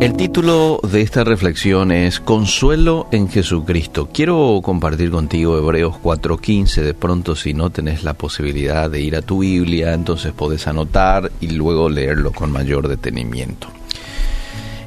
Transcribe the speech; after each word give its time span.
El 0.00 0.14
título 0.14 0.80
de 0.82 1.02
esta 1.02 1.24
reflexión 1.24 1.92
es 1.92 2.20
Consuelo 2.20 3.06
en 3.12 3.28
Jesucristo. 3.28 4.08
Quiero 4.10 4.58
compartir 4.62 5.10
contigo 5.10 5.58
Hebreos 5.58 5.96
4:15. 6.02 6.80
De 6.80 6.94
pronto 6.94 7.36
si 7.36 7.52
no 7.52 7.68
tenés 7.68 8.02
la 8.02 8.14
posibilidad 8.14 8.90
de 8.90 9.02
ir 9.02 9.14
a 9.14 9.20
tu 9.20 9.40
Biblia, 9.40 9.92
entonces 9.92 10.32
podés 10.32 10.66
anotar 10.66 11.30
y 11.42 11.48
luego 11.50 11.90
leerlo 11.90 12.32
con 12.32 12.50
mayor 12.50 12.88
detenimiento. 12.88 13.68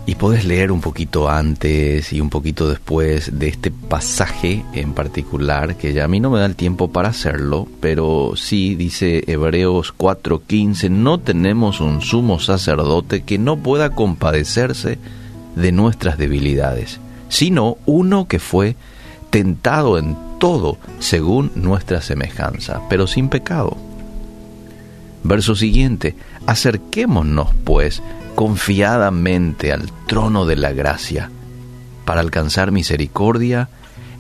Y 0.06 0.16
podés 0.16 0.44
leer 0.44 0.74
un 0.74 0.82
poquito 0.82 1.30
antes 1.30 2.12
y 2.12 2.20
un 2.20 2.30
poquito 2.30 2.68
después 2.68 3.40
de 3.40 3.48
este 3.48 3.72
pasaje 3.72 4.66
en 4.74 4.94
particular, 4.94 5.78
que 5.78 5.94
ya 5.94 6.04
a 6.04 6.08
mí 6.10 6.20
no 6.20 6.30
me 6.30 6.40
da 6.40 6.46
el 6.46 6.58
tiempo 6.58 6.92
para 6.92 7.08
hacerlo, 7.10 7.70
pero 7.80 8.34
sí 8.36 8.76
dice 8.76 9.24
Hebreos 9.28 9.94
4:15, 9.96 10.90
no 10.90 11.22
tenemos 11.22 11.80
un 11.80 12.02
sumo 12.02 12.42
sacerdote 12.42 13.24
que 13.24 13.38
no 13.38 13.58
pueda 13.58 13.92
compadecerse 13.92 15.00
de 15.56 15.72
nuestras 15.72 16.18
debilidades, 16.18 17.00
sino 17.30 17.78
uno 17.86 18.28
que 18.28 18.40
fue 18.40 18.76
tentado 19.30 19.98
en 19.98 20.18
todo 20.38 20.78
según 21.00 21.50
nuestra 21.56 22.02
semejanza, 22.02 22.82
pero 22.90 23.08
sin 23.08 23.30
pecado. 23.30 23.78
Verso 25.24 25.56
siguiente, 25.56 26.16
acerquémonos 26.46 27.48
pues 27.64 28.04
confiadamente 28.36 29.72
al 29.72 29.92
trono 30.08 30.46
de 30.46 30.56
la 30.56 30.72
gracia 30.72 31.30
para 32.06 32.22
alcanzar 32.22 32.72
misericordia 32.72 33.70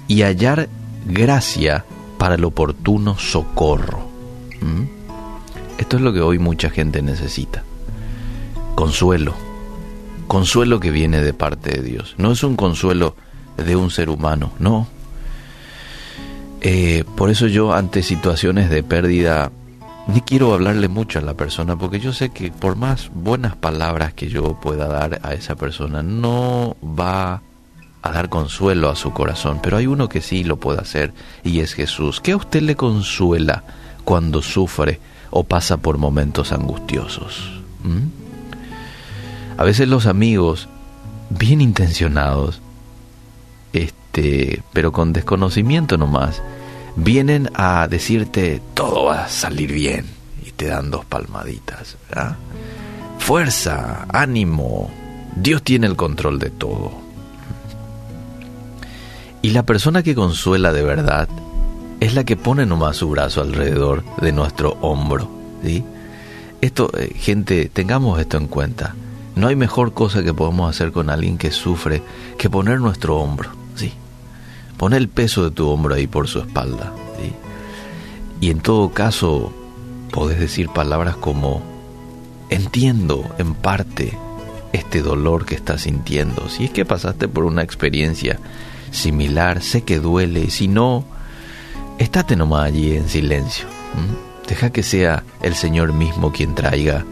y 0.08 0.22
hallar 0.22 0.70
gracia 1.06 1.86
para 2.18 2.36
el 2.36 2.46
oportuno 2.46 3.18
socorro. 3.18 4.08
¿Mm? 4.62 4.84
Esto 5.78 5.98
es 5.98 6.02
lo 6.02 6.14
que 6.14 6.22
hoy 6.22 6.40
mucha 6.40 6.70
gente 6.70 7.02
necesita. 7.02 7.64
Consuelo. 8.76 9.34
Consuelo 10.28 10.80
que 10.80 10.92
viene 10.92 11.22
de 11.22 11.34
parte 11.34 11.72
de 11.72 11.82
Dios. 11.82 12.16
No 12.18 12.32
es 12.32 12.44
un 12.44 12.56
consuelo 12.56 13.16
de 13.58 13.76
un 13.76 13.92
ser 13.92 14.10
humano, 14.10 14.52
no. 14.60 14.88
Eh, 16.62 17.04
por 17.18 17.30
eso 17.30 17.48
yo 17.48 17.74
ante 17.74 18.04
situaciones 18.04 18.70
de 18.70 18.84
pérdida 18.84 19.52
ni 20.08 20.22
quiero 20.22 20.54
hablarle 20.54 20.88
mucho 20.88 21.20
a 21.20 21.22
la 21.22 21.34
persona 21.34 21.78
porque 21.78 22.00
yo 22.00 22.14
sé 22.14 22.30
que 22.30 22.52
por 22.52 22.76
más 22.76 23.10
buenas 23.14 23.56
palabras 23.56 24.14
que 24.14 24.30
yo 24.30 24.60
pueda 24.60 24.88
dar 24.88 25.20
a 25.24 25.34
esa 25.34 25.56
persona 25.56 26.04
no 26.04 26.76
va 26.84 27.42
a 28.02 28.12
dar 28.12 28.28
consuelo 28.28 28.90
a 28.90 28.98
su 28.98 29.14
corazón, 29.14 29.60
pero 29.64 29.78
hay 29.78 29.88
uno 29.88 30.10
que 30.10 30.22
sí 30.22 30.44
lo 30.44 30.58
puede 30.58 30.82
hacer 30.82 31.14
y 31.44 31.62
es 31.62 31.74
Jesús. 31.74 32.20
¿Qué 32.20 32.34
a 32.34 32.38
usted 32.38 32.62
le 32.62 32.76
consuela 32.76 33.64
cuando 34.04 34.42
sufre 34.42 35.00
o 35.32 35.46
pasa 35.46 35.78
por 35.78 35.98
momentos 35.98 36.52
angustiosos? 36.52 37.62
¿Mm? 37.84 39.58
A 39.58 39.64
veces 39.64 39.88
los 39.88 40.06
amigos, 40.06 40.68
bien 41.30 41.62
intencionados, 41.62 42.62
este, 43.72 44.62
pero 44.74 44.92
con 44.92 45.14
desconocimiento 45.14 45.98
nomás, 45.98 46.42
vienen 46.96 47.50
a 47.54 47.88
decirte 47.88 48.62
todo 48.74 49.06
va 49.06 49.26
a 49.26 49.30
salir 49.30 49.72
bien 49.72 50.06
y 50.46 50.52
te 50.52 50.68
dan 50.68 50.92
dos 50.92 51.06
palmaditas. 51.06 51.98
Fuerza, 53.20 54.06
ánimo, 54.10 54.90
Dios 55.36 55.64
tiene 55.64 55.88
el 55.88 55.96
control 55.96 56.40
de 56.40 56.50
todo. 56.50 56.92
Y 59.42 59.50
la 59.52 59.64
persona 59.64 60.04
que 60.04 60.16
consuela 60.16 60.72
de 60.72 60.84
verdad 60.84 61.28
es 62.00 62.16
la 62.16 62.24
que 62.24 62.38
pone 62.38 62.66
nomás 62.66 62.98
su 62.98 63.10
brazo 63.10 63.42
alrededor 63.42 64.04
de 64.22 64.32
nuestro 64.32 64.78
hombro. 64.82 65.30
¿sí? 65.64 65.84
Esto, 66.62 66.90
eh, 66.98 67.14
gente, 67.16 67.70
tengamos 67.72 68.20
esto 68.20 68.38
en 68.38 68.48
cuenta. 68.48 68.96
No 69.36 69.48
hay 69.48 69.56
mejor 69.56 69.94
cosa 69.94 70.24
que 70.24 70.34
podamos 70.34 70.70
hacer 70.70 70.92
con 70.92 71.10
alguien 71.10 71.38
que 71.38 71.52
sufre 71.52 72.04
que 72.38 72.50
poner 72.50 72.80
nuestro 72.80 73.18
hombro. 73.18 73.63
Pon 74.84 74.92
el 74.92 75.08
peso 75.08 75.46
de 75.46 75.52
tu 75.52 75.70
hombro 75.70 75.96
ahí 75.96 76.08
por 76.08 76.28
su 76.28 76.40
espalda. 76.40 76.92
Y 78.42 78.50
en 78.50 78.60
todo 78.60 78.90
caso, 78.90 79.54
podés 80.12 80.42
decir 80.42 80.68
palabras 80.68 81.16
como, 81.16 81.62
entiendo 82.50 83.34
en 83.38 83.54
parte 83.54 84.12
este 84.74 85.02
dolor 85.02 85.46
que 85.46 85.56
estás 85.56 85.84
sintiendo. 85.84 86.50
Si 86.50 86.66
es 86.66 86.72
que 86.72 86.84
pasaste 86.84 87.30
por 87.30 87.46
una 87.46 87.64
experiencia 87.64 88.42
similar, 88.92 89.62
sé 89.62 89.84
que 89.84 90.00
duele. 90.00 90.50
Si 90.50 90.68
no, 90.68 91.06
estate 91.98 92.36
nomás 92.36 92.66
allí 92.66 92.98
en 92.98 93.08
silencio. 93.08 93.68
Deja 94.50 94.70
que 94.72 94.84
sea 94.84 95.24
el 95.42 95.56
Señor 95.56 95.94
mismo 95.94 96.34
quien 96.34 96.56
traiga 96.56 97.06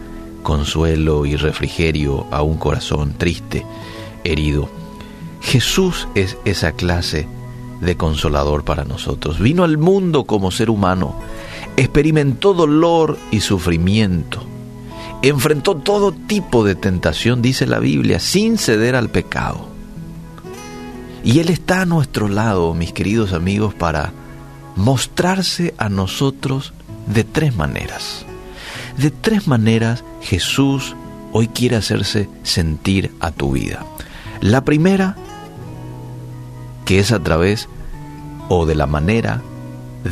consuelo 0.44 1.26
y 1.26 1.38
refrigerio 1.38 2.28
a 2.32 2.42
un 2.42 2.58
corazón 2.58 3.14
triste, 3.18 3.66
herido. 4.26 4.68
Jesús 5.40 6.10
es 6.16 6.38
esa 6.44 6.74
clase 6.74 7.30
de 7.82 7.98
consolador 7.98 8.64
para 8.64 8.86
nosotros. 8.86 9.40
Vino 9.40 9.64
al 9.64 9.78
mundo 9.78 10.24
como 10.24 10.52
ser 10.52 10.70
humano, 10.70 11.16
experimentó 11.76 12.54
dolor 12.54 13.18
y 13.32 13.42
sufrimiento, 13.42 14.44
enfrentó 15.22 15.76
todo 15.76 16.12
tipo 16.12 16.64
de 16.64 16.76
tentación, 16.76 17.42
dice 17.42 17.66
la 17.66 17.80
Biblia, 17.80 18.20
sin 18.20 18.58
ceder 18.58 18.96
al 18.96 19.10
pecado. 19.10 19.68
Y 21.24 21.40
Él 21.40 21.50
está 21.50 21.82
a 21.82 21.86
nuestro 21.86 22.30
lado, 22.30 22.74
mis 22.74 22.94
queridos 22.94 23.34
amigos, 23.34 23.74
para 23.74 24.14
mostrarse 24.76 25.74
a 25.78 25.90
nosotros 25.90 26.74
de 27.08 27.24
tres 27.24 27.56
maneras. 27.56 28.26
De 28.98 29.12
tres 29.12 29.48
maneras 29.48 30.04
Jesús 30.22 30.96
hoy 31.32 31.48
quiere 31.48 31.76
hacerse 31.76 32.30
sentir 32.44 33.12
a 33.20 33.32
tu 33.32 33.52
vida. 33.52 33.86
La 34.42 34.64
primera 34.64 35.16
que 36.92 37.00
es 37.00 37.14
a 37.14 37.24
través 37.24 37.70
o 38.50 38.66
de 38.66 38.76
la 38.76 38.86
manera 38.86 39.42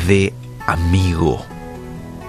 de 0.08 0.34
amigo. 0.66 1.44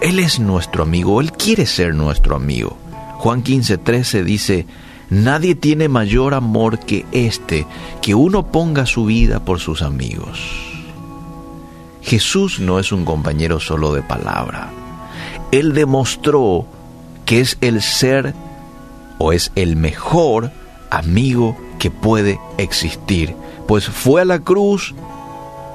Él 0.01 0.19
es 0.19 0.41
nuestro 0.41 0.83
amigo, 0.83 1.21
Él 1.21 1.31
quiere 1.31 1.67
ser 1.67 1.95
nuestro 1.95 2.35
amigo. 2.35 2.77
Juan 3.19 3.43
15, 3.45 3.79
13 3.79 4.25
dice, 4.25 4.67
Nadie 5.09 5.55
tiene 5.55 5.89
mayor 5.89 6.35
amor 6.35 6.81
que 6.81 7.07
este, 7.13 7.65
que 8.03 8.17
uno 8.17 8.51
ponga 8.51 8.87
su 8.87 9.05
vida 9.05 9.39
por 9.39 9.61
sus 9.61 9.83
amigos. 9.83 10.41
Jesús 12.03 12.59
no 12.59 12.81
es 12.81 12.91
un 12.91 13.05
compañero 13.05 13.61
solo 13.61 13.93
de 13.93 14.03
palabra. 14.03 14.73
Él 15.53 15.75
demostró 15.75 16.67
que 17.25 17.41
es 17.41 17.57
el 17.61 17.83
ser 17.83 18.35
o 19.19 19.33
es 19.33 19.53
el 19.55 19.77
mejor 19.77 20.51
amigo 20.91 21.57
que 21.79 21.93
puede 21.93 22.41
existir 22.59 23.37
pues 23.71 23.89
fue 23.89 24.23
a 24.23 24.25
la 24.25 24.41
cruz 24.41 24.97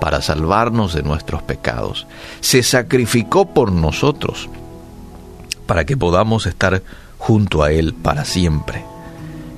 para 0.02 0.22
salvarnos 0.22 0.94
de 0.94 1.02
nuestros 1.02 1.42
pecados. 1.44 2.08
Se 2.42 2.62
sacrificó 2.62 3.54
por 3.54 3.72
nosotros 3.72 4.50
para 5.66 5.86
que 5.86 5.96
podamos 5.96 6.46
estar 6.46 6.84
junto 7.18 7.64
a 7.64 7.72
Él 7.72 7.94
para 7.94 8.26
siempre. 8.26 8.84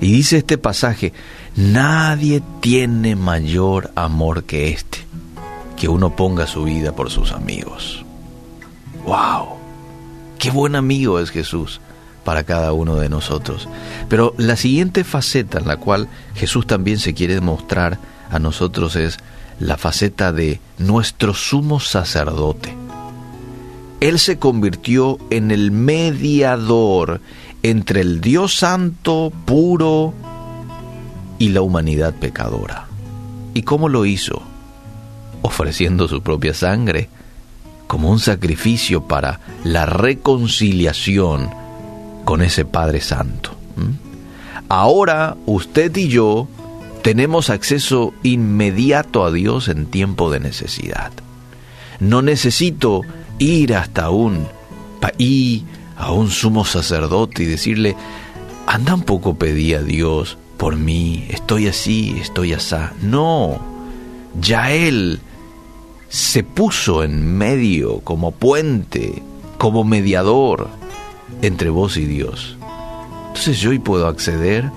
Y 0.00 0.12
dice 0.12 0.36
este 0.36 0.56
pasaje, 0.56 1.12
nadie 1.56 2.40
tiene 2.60 3.16
mayor 3.16 3.90
amor 3.96 4.44
que 4.44 4.68
este, 4.68 4.98
que 5.76 5.88
uno 5.88 6.14
ponga 6.14 6.46
su 6.46 6.62
vida 6.62 6.92
por 6.92 7.10
sus 7.10 7.32
amigos. 7.32 8.04
¡Wow! 9.04 9.48
¡Qué 10.38 10.52
buen 10.52 10.76
amigo 10.76 11.18
es 11.18 11.30
Jesús! 11.30 11.80
para 12.24 12.44
cada 12.44 12.74
uno 12.74 12.96
de 12.96 13.08
nosotros. 13.08 13.70
Pero 14.10 14.34
la 14.36 14.56
siguiente 14.56 15.02
faceta 15.02 15.58
en 15.58 15.66
la 15.66 15.78
cual 15.78 16.08
Jesús 16.34 16.66
también 16.66 16.98
se 16.98 17.14
quiere 17.14 17.34
demostrar 17.34 17.98
a 18.30 18.38
nosotros 18.38 18.96
es 18.96 19.18
la 19.58 19.76
faceta 19.76 20.32
de 20.32 20.60
nuestro 20.78 21.34
sumo 21.34 21.80
sacerdote. 21.80 22.74
Él 24.00 24.18
se 24.18 24.38
convirtió 24.38 25.18
en 25.30 25.50
el 25.50 25.72
mediador 25.72 27.20
entre 27.62 28.00
el 28.00 28.20
Dios 28.20 28.56
santo, 28.56 29.32
puro, 29.44 30.14
y 31.38 31.50
la 31.50 31.62
humanidad 31.62 32.14
pecadora. 32.14 32.86
¿Y 33.54 33.62
cómo 33.62 33.88
lo 33.88 34.04
hizo? 34.06 34.42
Ofreciendo 35.42 36.08
su 36.08 36.22
propia 36.22 36.54
sangre 36.54 37.08
como 37.86 38.10
un 38.10 38.20
sacrificio 38.20 39.04
para 39.06 39.40
la 39.64 39.86
reconciliación 39.86 41.50
con 42.24 42.42
ese 42.42 42.64
Padre 42.64 43.00
Santo. 43.00 43.52
Ahora 44.68 45.36
usted 45.46 45.96
y 45.96 46.08
yo 46.08 46.46
tenemos 47.02 47.50
acceso 47.50 48.12
inmediato 48.22 49.24
a 49.24 49.32
Dios 49.32 49.68
en 49.68 49.86
tiempo 49.86 50.30
de 50.30 50.40
necesidad. 50.40 51.12
No 52.00 52.22
necesito 52.22 53.02
ir 53.38 53.74
hasta 53.74 54.10
un 54.10 54.46
país, 55.00 55.64
a 55.96 56.12
un 56.12 56.30
sumo 56.30 56.64
sacerdote 56.64 57.42
y 57.42 57.46
decirle, 57.46 57.96
anda 58.66 58.94
un 58.94 59.02
poco 59.02 59.34
pedí 59.34 59.74
a 59.74 59.82
Dios 59.82 60.38
por 60.56 60.76
mí, 60.76 61.26
estoy 61.30 61.68
así, 61.68 62.16
estoy 62.20 62.52
asá. 62.52 62.92
No, 63.00 63.60
ya 64.40 64.72
Él 64.72 65.20
se 66.08 66.42
puso 66.42 67.04
en 67.04 67.36
medio 67.36 68.00
como 68.00 68.32
puente, 68.32 69.22
como 69.56 69.84
mediador 69.84 70.68
entre 71.42 71.70
vos 71.70 71.96
y 71.96 72.04
Dios. 72.04 72.56
Entonces 73.28 73.58
yo 73.60 73.70
hoy 73.70 73.78
puedo 73.78 74.08
acceder 74.08 74.70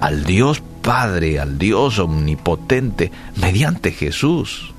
al 0.00 0.24
Dios 0.24 0.62
Padre, 0.84 1.40
al 1.40 1.58
Dios 1.58 1.98
omnipotente, 1.98 3.10
mediante 3.36 3.90
Jesús. 3.90 4.74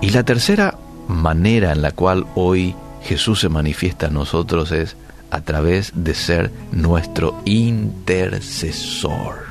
Y 0.00 0.10
la 0.10 0.24
tercera 0.24 0.76
manera 1.06 1.70
en 1.70 1.82
la 1.82 1.92
cual 1.92 2.26
hoy 2.34 2.74
Jesús 3.02 3.38
se 3.40 3.48
manifiesta 3.48 4.08
a 4.08 4.10
nosotros 4.10 4.72
es 4.72 4.96
a 5.30 5.42
través 5.42 5.92
de 5.94 6.14
ser 6.14 6.50
nuestro 6.72 7.40
intercesor. 7.44 9.46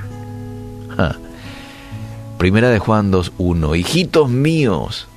Primera 2.38 2.70
de 2.70 2.80
Juan 2.80 3.14
2.1, 3.14 3.80
hijitos 3.80 4.30
míos, 4.30 5.08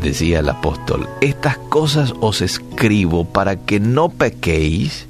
decía 0.00 0.40
el 0.40 0.48
apóstol, 0.48 1.08
estas 1.20 1.58
cosas 1.58 2.12
os 2.20 2.42
escribo 2.42 3.24
para 3.24 3.54
que 3.56 3.78
no 3.78 4.08
pequéis, 4.08 5.06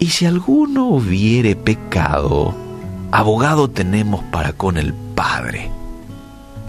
y 0.00 0.08
si 0.08 0.24
alguno 0.24 0.86
hubiere 0.86 1.54
pecado, 1.54 2.54
abogado 3.12 3.68
tenemos 3.68 4.24
para 4.24 4.54
con 4.54 4.78
el 4.78 4.94
Padre, 4.94 5.70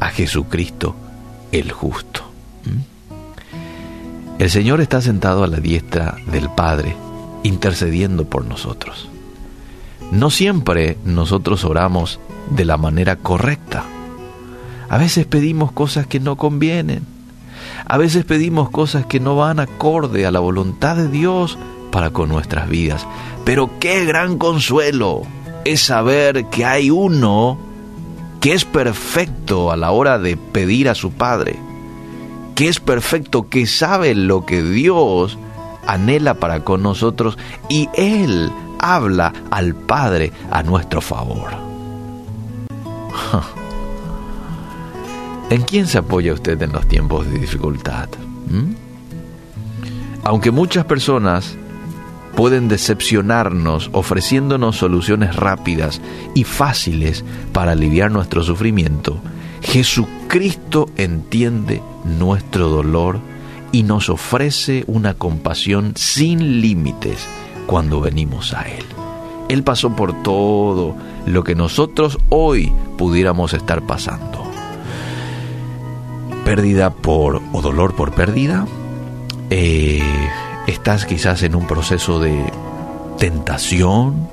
a 0.02 0.10
Jesucristo 0.10 0.96
el 1.54 1.72
justo. 1.72 2.24
¿Mm? 2.66 4.42
El 4.42 4.50
Señor 4.50 4.82
está 4.82 5.02
sentado 5.02 5.46
a 5.46 5.48
la 5.48 5.58
diestra 5.58 6.18
del 6.30 6.50
Padre, 6.50 6.96
intercediendo 7.44 8.26
por 8.26 8.46
nosotros. 8.46 9.08
No 10.12 10.30
siempre 10.30 10.98
nosotros 11.06 11.64
oramos 11.64 12.20
de 12.50 12.66
la 12.66 12.76
manera 12.76 13.16
correcta. 13.16 13.86
A 14.90 14.98
veces 14.98 15.26
pedimos 15.26 15.72
cosas 15.72 16.06
que 16.06 16.20
no 16.20 16.36
convienen. 16.36 17.06
A 17.86 17.98
veces 17.98 18.26
pedimos 18.26 18.70
cosas 18.70 19.06
que 19.06 19.22
no 19.22 19.38
van 19.38 19.62
acorde 19.62 20.26
a 20.26 20.32
la 20.32 20.42
voluntad 20.42 20.98
de 20.98 21.08
Dios 21.08 21.58
para 21.92 22.12
con 22.12 22.30
nuestras 22.30 22.70
vidas. 22.70 23.06
Pero 23.46 23.70
qué 23.80 24.06
gran 24.06 24.38
consuelo 24.38 25.24
es 25.66 25.82
saber 25.82 26.46
que 26.46 26.66
hay 26.66 26.90
uno 26.90 27.58
que 28.40 28.54
es 28.54 28.66
perfecto 28.66 29.72
a 29.72 29.78
la 29.78 29.92
hora 29.92 30.18
de 30.18 30.36
pedir 30.36 30.90
a 30.90 30.96
su 30.96 31.12
Padre, 31.12 31.60
que 32.56 32.68
es 32.68 32.80
perfecto, 32.80 33.48
que 33.50 33.68
sabe 33.68 34.16
lo 34.16 34.46
que 34.46 34.64
Dios 34.64 35.38
anhela 35.86 36.34
para 36.36 36.64
con 36.64 36.82
nosotros 36.82 37.38
y 37.70 37.90
Él 37.94 38.52
habla 38.80 39.34
al 39.52 39.76
Padre 39.76 40.32
a 40.50 40.64
nuestro 40.64 41.02
favor. 41.02 41.52
¿En 45.52 45.62
quién 45.64 45.86
se 45.86 45.98
apoya 45.98 46.34
usted 46.34 46.62
en 46.62 46.72
los 46.72 46.88
tiempos 46.88 47.30
de 47.30 47.38
dificultad? 47.38 48.10
¿Mm? 48.48 48.74
Aunque 50.24 50.50
muchas 50.50 50.86
personas 50.86 51.58
pueden 52.36 52.68
decepcionarnos 52.68 53.90
ofreciéndonos 53.94 54.78
soluciones 54.78 55.36
rápidas 55.36 56.02
y 56.36 56.44
fáciles 56.44 57.24
para 57.54 57.74
aliviar 57.74 58.12
nuestro 58.12 58.44
sufrimiento, 58.44 59.22
Jesucristo 59.62 60.90
entiende 60.98 61.82
nuestro 62.04 62.70
dolor 62.70 63.20
y 63.72 63.84
nos 63.84 64.10
ofrece 64.10 64.84
una 64.88 65.14
compasión 65.14 65.94
sin 65.96 66.62
límites 66.62 67.28
cuando 67.68 68.02
venimos 68.02 68.54
a 68.54 68.64
Él. 68.64 68.84
Él 69.50 69.64
pasó 69.64 69.96
por 69.96 70.24
todo 70.24 70.96
lo 71.26 71.44
que 71.44 71.56
nosotros 71.56 72.18
hoy 72.30 72.72
pudiéramos 72.98 73.54
estar 73.54 73.82
pasando. 73.86 74.44
Pérdida 76.46 76.90
por 76.90 77.42
o 77.54 77.62
dolor 77.62 77.96
por 77.96 78.14
pérdida, 78.14 78.66
eh, 79.50 80.02
estás 80.68 81.06
quizás 81.06 81.44
en 81.44 81.56
un 81.56 81.68
proceso 81.68 82.20
de 82.20 82.44
tentación, 83.18 84.30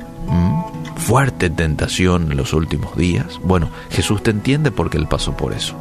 fuerte 0.96 1.50
tentación 1.50 2.30
en 2.32 2.36
los 2.36 2.52
últimos 2.52 2.96
días. 2.96 3.38
Bueno, 3.42 3.70
Jesús 3.90 4.22
te 4.22 4.30
entiende 4.30 4.70
porque 4.70 4.98
Él 4.98 5.06
pasó 5.06 5.36
por 5.36 5.52
eso. 5.52 5.74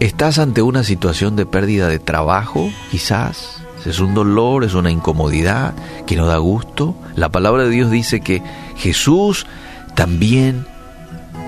Estás 0.00 0.38
ante 0.38 0.62
una 0.62 0.82
situación 0.82 1.36
de 1.36 1.46
pérdida 1.46 1.88
de 1.88 1.98
trabajo, 1.98 2.70
quizás. 2.90 3.62
Es 3.86 3.98
un 4.00 4.14
dolor, 4.14 4.64
es 4.64 4.74
una 4.74 4.90
incomodidad 4.90 5.74
que 6.06 6.16
no 6.16 6.26
da 6.26 6.38
gusto. 6.38 6.94
La 7.16 7.30
palabra 7.30 7.64
de 7.64 7.70
Dios 7.70 7.90
dice 7.90 8.20
que 8.20 8.42
Jesús 8.76 9.46
también 9.94 10.66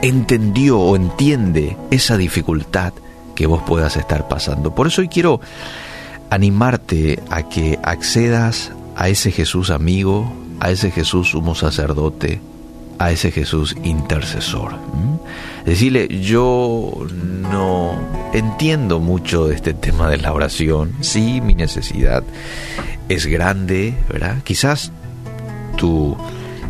entendió 0.02 0.79
o 0.79 0.96
entiende 0.96 1.76
esa 1.91 2.17
dificultad 2.17 2.93
que 3.35 3.46
vos 3.46 3.62
puedas 3.67 3.96
estar 3.96 4.29
pasando. 4.29 4.75
Por 4.75 4.87
eso 4.87 5.00
hoy 5.00 5.08
quiero 5.08 5.41
animarte 6.35 7.23
a 7.31 7.49
que 7.49 7.79
accedas 7.85 8.73
a 8.97 9.09
ese 9.09 9.31
Jesús 9.31 9.71
amigo, 9.71 10.33
a 10.59 10.73
ese 10.73 10.91
Jesús 10.91 11.29
sumo 11.29 11.55
sacerdote, 11.55 12.41
a 12.99 13.13
ese 13.13 13.31
Jesús 13.31 13.77
intercesor. 13.85 14.73
Decirle, 15.65 16.09
yo 16.21 17.07
no 17.53 17.97
entiendo 18.33 18.99
mucho 18.99 19.47
de 19.47 19.55
este 19.55 19.75
tema 19.75 20.11
de 20.11 20.17
la 20.17 20.33
oración, 20.33 20.95
sí, 21.03 21.41
mi 21.41 21.55
necesidad 21.55 22.25
es 23.09 23.27
grande, 23.27 23.95
¿verdad? 24.09 24.43
Quizás 24.43 24.91
tu 25.77 26.17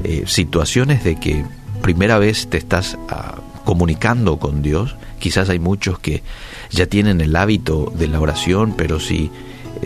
eh, 0.05 0.25
situación 0.26 0.90
es 0.90 1.05
de 1.05 1.17
que 1.17 1.43
primera 1.81 2.19
vez 2.19 2.49
te 2.49 2.58
estás 2.58 2.99
ah, 3.08 3.37
comunicando 3.64 4.38
con 4.38 4.60
Dios, 4.60 4.94
quizás 5.19 5.49
hay 5.49 5.58
muchos 5.58 5.99
que 5.99 6.22
ya 6.70 6.84
tienen 6.84 7.22
el 7.22 7.34
hábito 7.34 7.90
de 7.96 8.08
la 8.08 8.20
oración, 8.20 8.75
pero 8.76 9.00
si 9.00 9.31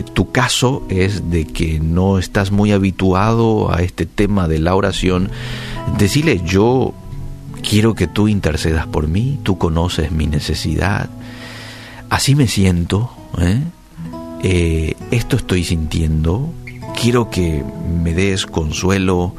tu 0.03 0.31
caso 0.31 0.83
es 0.89 1.29
de 1.29 1.45
que 1.45 1.79
no 1.79 2.19
estás 2.19 2.51
muy 2.51 2.71
habituado 2.71 3.73
a 3.73 3.81
este 3.81 4.05
tema 4.05 4.47
de 4.47 4.59
la 4.59 4.75
oración, 4.75 5.29
decirle 5.97 6.41
yo 6.45 6.93
quiero 7.67 7.95
que 7.95 8.07
tú 8.07 8.27
intercedas 8.27 8.87
por 8.87 9.07
mí, 9.07 9.39
tú 9.43 9.57
conoces 9.57 10.11
mi 10.11 10.27
necesidad, 10.27 11.09
así 12.09 12.35
me 12.35 12.47
siento, 12.47 13.11
¿eh? 13.39 13.61
Eh, 14.41 14.95
esto 15.11 15.35
estoy 15.35 15.63
sintiendo, 15.63 16.53
quiero 16.99 17.29
que 17.29 17.63
me 18.03 18.13
des 18.13 18.45
consuelo, 18.45 19.33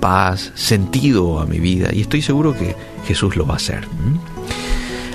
paz, 0.00 0.52
sentido 0.54 1.40
a 1.40 1.46
mi 1.46 1.58
vida 1.58 1.90
y 1.92 2.00
estoy 2.00 2.22
seguro 2.22 2.54
que 2.54 2.74
Jesús 3.06 3.36
lo 3.36 3.46
va 3.46 3.54
a 3.54 3.56
hacer. 3.56 3.86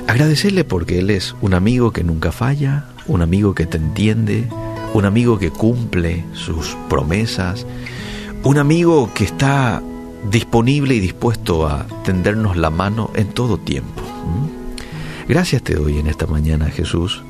Agradecerle 0.07 0.63
porque 0.63 0.99
Él 0.99 1.09
es 1.09 1.35
un 1.41 1.53
amigo 1.53 1.91
que 1.91 2.03
nunca 2.03 2.31
falla, 2.31 2.85
un 3.07 3.21
amigo 3.21 3.55
que 3.55 3.65
te 3.65 3.77
entiende, 3.77 4.47
un 4.93 5.05
amigo 5.05 5.39
que 5.39 5.51
cumple 5.51 6.25
sus 6.33 6.77
promesas, 6.89 7.65
un 8.43 8.57
amigo 8.57 9.09
que 9.13 9.23
está 9.23 9.81
disponible 10.29 10.95
y 10.95 10.99
dispuesto 10.99 11.67
a 11.67 11.85
tendernos 12.03 12.57
la 12.57 12.69
mano 12.69 13.11
en 13.15 13.29
todo 13.29 13.57
tiempo. 13.57 14.01
Gracias 15.27 15.63
te 15.63 15.75
doy 15.75 15.97
en 15.99 16.07
esta 16.07 16.27
mañana, 16.27 16.65
Jesús, 16.67 17.23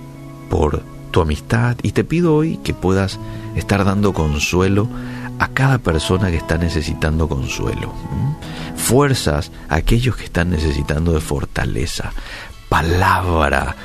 por 0.49 0.83
tu 1.11 1.21
amistad 1.21 1.77
y 1.83 1.91
te 1.91 2.03
pido 2.03 2.35
hoy 2.35 2.57
que 2.57 2.73
puedas 2.73 3.19
estar 3.55 3.85
dando 3.85 4.13
consuelo 4.13 4.87
a 5.39 5.49
cada 5.49 5.77
persona 5.77 6.31
que 6.31 6.37
está 6.37 6.57
necesitando 6.57 7.27
consuelo. 7.27 7.93
Fuerzas 8.75 9.51
a 9.69 9.75
aquellos 9.75 10.15
que 10.15 10.25
están 10.25 10.49
necesitando 10.49 11.13
de 11.13 11.19
fortaleza. 11.19 12.11
Palabra 12.69 13.75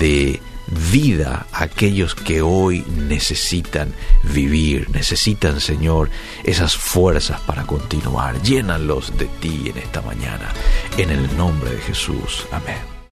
de 0.00 0.40
vida 0.68 1.46
a 1.52 1.64
aquellos 1.64 2.14
que 2.14 2.42
hoy 2.42 2.84
necesitan 2.96 3.92
vivir, 4.22 4.90
necesitan, 4.90 5.60
Señor, 5.60 6.10
esas 6.44 6.76
fuerzas 6.76 7.40
para 7.40 7.64
continuar. 7.64 8.40
Llénalos 8.42 9.16
de 9.16 9.26
ti 9.26 9.64
en 9.66 9.78
esta 9.78 10.02
mañana, 10.02 10.52
en 10.98 11.10
el 11.10 11.36
nombre 11.36 11.70
de 11.70 11.78
Jesús. 11.78 12.46
Amén. 12.52 12.91